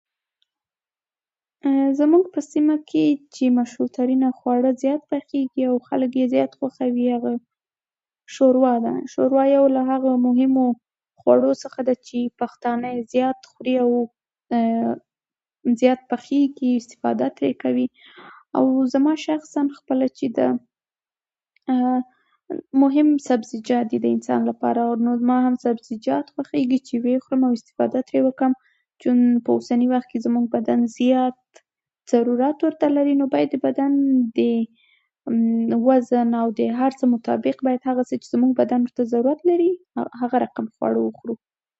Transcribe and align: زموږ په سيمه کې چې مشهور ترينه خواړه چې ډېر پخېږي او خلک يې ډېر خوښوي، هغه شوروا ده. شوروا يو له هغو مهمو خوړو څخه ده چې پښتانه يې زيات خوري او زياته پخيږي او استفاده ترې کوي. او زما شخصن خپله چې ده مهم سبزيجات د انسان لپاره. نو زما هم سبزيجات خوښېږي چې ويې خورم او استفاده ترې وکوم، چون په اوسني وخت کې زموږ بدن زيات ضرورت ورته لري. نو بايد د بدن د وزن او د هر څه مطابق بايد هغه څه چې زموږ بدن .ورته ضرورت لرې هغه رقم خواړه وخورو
زموږ 1.99 2.23
په 2.33 2.41
سيمه 2.51 2.75
کې 2.89 3.05
چې 3.33 3.43
مشهور 3.59 3.89
ترينه 3.97 4.27
خواړه 4.39 4.71
چې 4.79 4.85
ډېر 4.85 4.97
پخېږي 5.11 5.63
او 5.69 5.75
خلک 5.87 6.11
يې 6.19 6.25
ډېر 6.35 6.47
خوښوي، 6.57 7.05
هغه 7.15 7.31
شوروا 8.35 8.75
ده. 8.85 8.93
شوروا 9.13 9.43
يو 9.55 9.65
له 9.75 9.81
هغو 9.91 10.11
مهمو 10.27 10.67
خوړو 11.21 11.51
څخه 11.63 11.79
ده 11.87 11.95
چې 12.07 12.19
پښتانه 12.39 12.87
يې 12.95 12.99
زيات 13.13 13.39
خوري 13.51 13.75
او 13.83 13.89
زياته 15.81 16.05
پخيږي 16.11 16.71
او 16.75 16.79
استفاده 16.81 17.27
ترې 17.37 17.51
کوي. 17.63 17.87
او 18.57 18.65
زما 18.93 19.13
شخصن 19.25 19.67
خپله 19.77 20.07
چې 20.17 20.27
ده 20.37 20.47
مهم 22.83 23.09
سبزيجات 23.27 23.87
د 24.01 24.05
انسان 24.15 24.41
لپاره. 24.51 24.81
نو 25.05 25.11
زما 25.21 25.37
هم 25.45 25.55
سبزيجات 25.65 26.25
خوښېږي 26.33 26.79
چې 26.87 26.95
ويې 27.03 27.23
خورم 27.23 27.41
او 27.47 27.53
استفاده 27.59 27.99
ترې 28.09 28.19
وکوم، 28.27 28.53
چون 29.01 29.17
په 29.45 29.49
اوسني 29.55 29.85
وخت 29.93 30.07
کې 30.11 30.19
زموږ 30.25 30.45
بدن 30.55 30.79
زيات 30.97 31.37
ضرورت 32.11 32.57
ورته 32.65 32.87
لري. 32.95 33.13
نو 33.21 33.25
بايد 33.33 33.49
د 33.51 33.55
بدن 33.67 33.91
د 34.37 34.41
وزن 35.87 36.29
او 36.41 36.47
د 36.59 36.61
هر 36.79 36.91
څه 36.99 37.05
مطابق 37.13 37.55
بايد 37.67 37.81
هغه 37.89 38.03
څه 38.09 38.15
چې 38.21 38.27
زموږ 38.33 38.51
بدن 38.61 38.79
.ورته 38.83 39.01
ضرورت 39.13 39.39
لرې 39.49 39.71
هغه 40.21 40.35
رقم 40.45 40.65
خواړه 40.75 40.99
وخورو 41.03 41.35